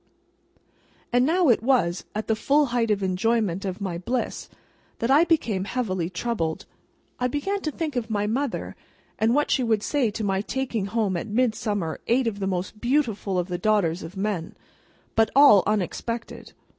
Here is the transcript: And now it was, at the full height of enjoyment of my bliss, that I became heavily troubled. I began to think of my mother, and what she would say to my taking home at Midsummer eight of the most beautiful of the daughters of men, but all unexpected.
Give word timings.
And 1.13 1.27
now 1.27 1.47
it 1.49 1.61
was, 1.61 2.05
at 2.15 2.25
the 2.25 2.35
full 2.35 2.65
height 2.73 2.89
of 2.89 3.03
enjoyment 3.03 3.65
of 3.65 3.79
my 3.79 3.99
bliss, 3.99 4.49
that 4.97 5.11
I 5.11 5.25
became 5.25 5.65
heavily 5.65 6.09
troubled. 6.09 6.65
I 7.19 7.27
began 7.27 7.61
to 7.61 7.69
think 7.71 7.95
of 7.95 8.09
my 8.09 8.25
mother, 8.25 8.75
and 9.19 9.35
what 9.35 9.51
she 9.51 9.61
would 9.61 9.83
say 9.83 10.09
to 10.09 10.23
my 10.23 10.41
taking 10.41 10.87
home 10.87 11.15
at 11.15 11.27
Midsummer 11.27 11.99
eight 12.07 12.25
of 12.25 12.39
the 12.39 12.47
most 12.47 12.81
beautiful 12.81 13.37
of 13.37 13.47
the 13.47 13.59
daughters 13.59 14.01
of 14.01 14.17
men, 14.17 14.55
but 15.15 15.29
all 15.35 15.61
unexpected. 15.67 16.53